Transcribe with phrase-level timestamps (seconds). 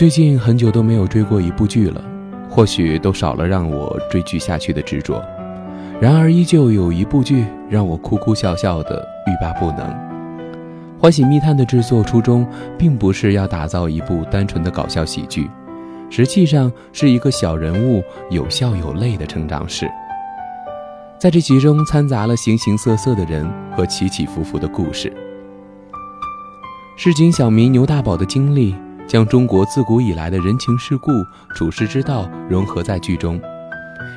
[0.00, 2.02] 最近很久都没有追过一部剧了，
[2.48, 5.22] 或许都少了让我追剧下去的执着。
[6.00, 9.86] 然而，依旧有一部剧让我哭哭笑笑的欲罢不能。
[10.98, 12.46] 《欢喜密探》的制作初衷
[12.78, 15.50] 并不是要打造一部单纯的搞笑喜剧，
[16.08, 19.86] 实际上是一个小人物有笑有泪的成长史。
[21.18, 23.46] 在这其中掺杂了形形色色的人
[23.76, 25.12] 和起起伏伏的故事。
[26.96, 28.74] 市井小民牛大宝的经历，
[29.10, 31.10] 将中国自古以来的人情世故、
[31.52, 33.40] 处世之道融合在剧中。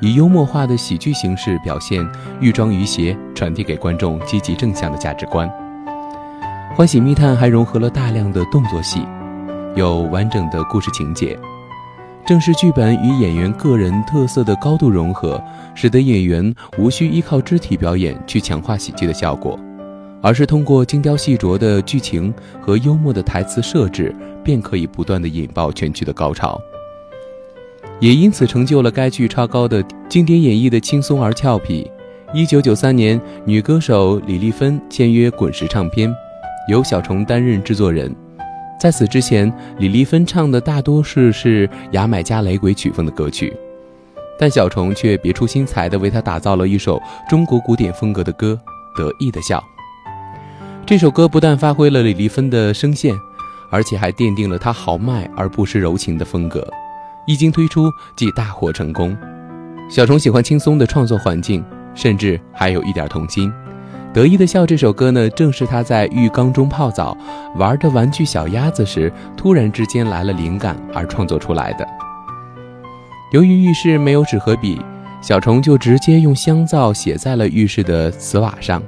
[0.00, 5.48] 以幽默化的喜剧形式表现，寓庄于谐，传递给观众积极正向的价值观。
[6.76, 9.04] 《欢喜密探》还融合了大量的动作戏，
[9.74, 11.36] 有完整的故事情节。
[12.24, 15.42] 正是剧本与演员个人特色的高度融合，
[15.74, 19.58] 使得演员无需依靠肢体表演去强化喜剧的效果，
[20.22, 24.14] 而是通过精雕细琢的剧情和幽默的台词设置，
[24.46, 26.60] 便可以不断的引爆全剧的高潮。
[27.98, 31.90] 也因此成就了该剧超高的经典演绎的轻松而俏皮。
[32.32, 36.14] 一九九三年，女歌手李丽芬签约滚石唱片，
[36.70, 38.14] 由小虫担任制作人。
[38.78, 43.52] 在此之前，李丽芬唱的大多数是牙买加雷鬼曲风的歌曲，
[44.38, 48.56] 但小虫却别出心裁地为她打造了一首中国古典风格的歌
[48.98, 49.58] 《得意的笑》。
[50.84, 53.12] 这首歌不但发挥了李丽芬的声线，
[53.70, 56.66] 而且还奠定了他豪迈而不失柔情的风格。
[57.26, 59.16] 一经推出即大获成功。
[59.88, 61.64] 小虫喜欢轻松的创作环境，
[61.94, 63.52] 甚至还有一点童心。
[64.12, 67.16] 得意的笑这首歌呢，正是他在浴缸中泡澡，
[67.56, 71.86] 玩的玩具小鸭子时，突然之间来了灵感而创作出来的。
[73.32, 74.80] 由于浴室没有纸和笔，
[75.20, 78.82] 小虫就直接用香皂写在了浴室的瓷瓦上。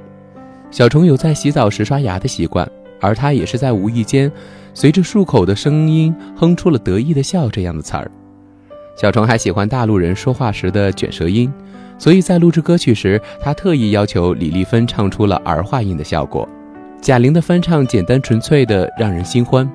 [0.71, 2.67] 小虫有在洗澡时刷牙的习惯，
[2.99, 4.31] 而他也是在无意间，
[4.73, 8.09] 随着漱口的声音哼出了“得意的笑”这样的词儿。
[8.95, 11.51] 小虫还喜欢大陆人说话时的卷舌音，
[11.97, 16.47] 所以在录制歌曲时，他特意要求李丽芬唱出了儿化音的效果。
[17.01, 19.69] 贾玲的翻唱简单纯粹的让人心欢，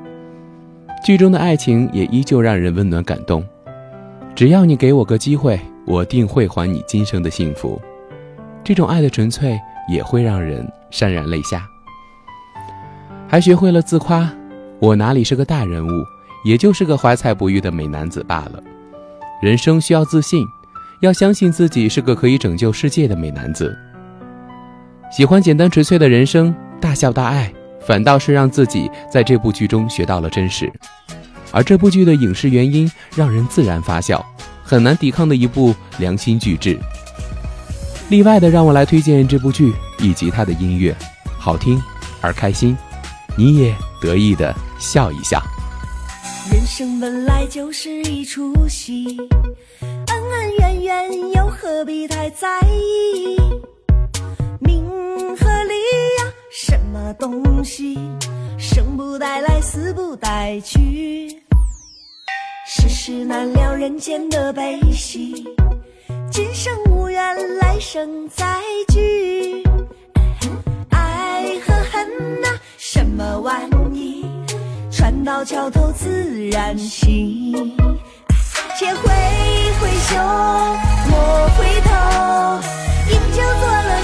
[1.03, 3.43] 剧中的爱情也依旧让人温暖感动。
[4.35, 7.81] 只要你给我个机会，我定会还你今生的幸福。
[8.62, 9.59] 这种爱的纯粹
[9.89, 11.67] 也会让人潸然泪下。
[13.34, 14.33] 还学会了自夸，
[14.78, 15.91] 我哪里是个大人物，
[16.45, 18.62] 也就是个怀才不遇的美男子罢了。
[19.43, 20.47] 人生需要自信，
[21.00, 23.77] 要相信自己是个可以拯救世界的美男子。
[25.11, 27.53] 喜欢简单纯粹的人生，大笑大爱，
[27.84, 30.73] 反倒是让自己在这部剧中学到了真实。
[31.50, 34.25] 而这部剧的影视原因让人自然发笑，
[34.62, 36.78] 很难抵抗的一部良心巨制。
[38.11, 40.94] 例外的，让我来推荐这部剧以及它的音乐，
[41.37, 41.83] 好听
[42.21, 42.78] 而开心，
[43.37, 45.43] 你也得意的笑一笑。
[46.53, 49.17] 人生本来就是一出戏，
[49.81, 53.37] 恩恩怨怨又何必太在意？
[54.61, 54.87] 名
[55.37, 55.75] 和利
[56.19, 57.99] 呀，什么东西，
[58.56, 61.28] 生不带来，死不带去。
[62.67, 65.44] 世事难料，人间的悲喜，
[66.31, 69.62] 今生无缘，来生再聚。
[70.91, 72.49] 爱和恨呐，
[72.94, 73.60] 什么玩
[73.93, 74.25] 意？
[74.88, 77.77] 船到桥头自然行，
[78.78, 79.10] 且挥
[79.81, 80.15] 挥袖，
[81.10, 81.91] 莫回头，
[83.10, 84.00] 饮酒作乐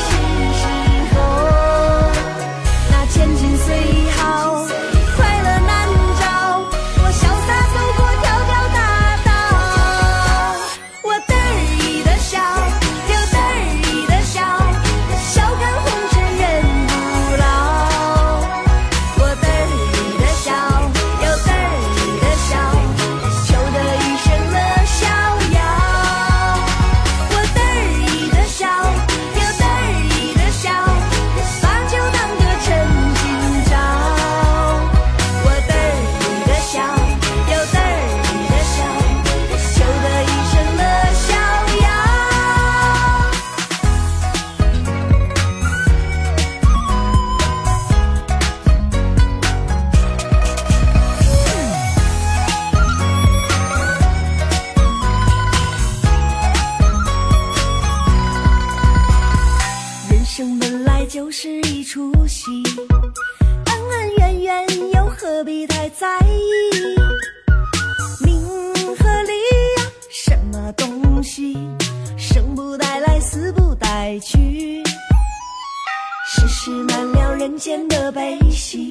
[77.60, 78.88] 间的悲喜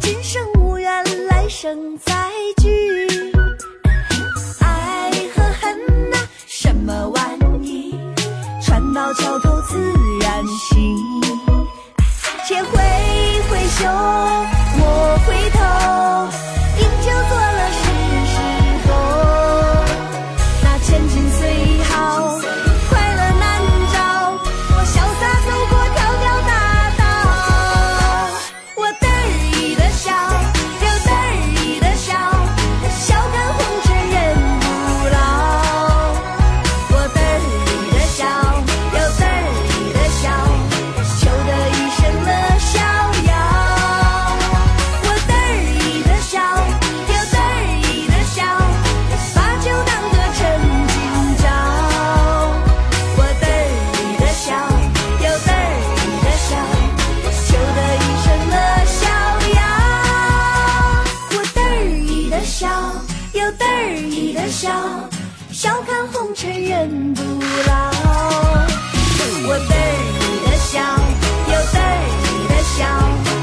[0.00, 2.28] 今生无缘来生再
[2.60, 3.06] 聚。
[4.58, 6.18] 爱和恨呐
[6.48, 7.94] 什么玩意？
[8.60, 9.78] 船到桥头自
[10.20, 10.96] 然行
[12.48, 12.72] 且挥
[13.48, 14.59] 挥袖
[63.52, 64.70] 得儿意的笑
[65.50, 67.22] 笑看红尘人不
[67.68, 67.90] 老。
[69.46, 70.80] 我得儿意的笑
[71.46, 71.90] 又得儿
[72.26, 73.39] 意的笑。